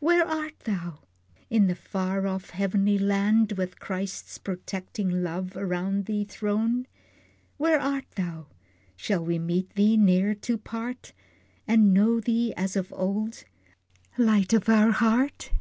Where 0.00 0.26
art 0.26 0.60
thou? 0.60 1.00
In 1.50 1.66
the 1.66 1.74
far 1.74 2.26
off 2.26 2.48
heavenly 2.48 2.96
land, 2.98 3.52
With 3.52 3.80
Christ's 3.80 4.38
protecting 4.38 5.22
love 5.22 5.54
around 5.58 6.06
thee 6.06 6.24
thrown? 6.24 6.86
Where 7.58 7.78
art 7.78 8.10
thou? 8.12 8.46
Shall 8.96 9.22
we 9.22 9.38
meet 9.38 9.74
thee 9.74 9.98
ne'er 9.98 10.34
to 10.36 10.56
part, 10.56 11.12
And 11.68 11.92
know 11.92 12.18
thee 12.18 12.54
as 12.56 12.76
of 12.76 12.94
old 12.94 13.44
Light 14.16 14.54
of 14.54 14.70
our 14.70 14.90
heart? 14.90 15.52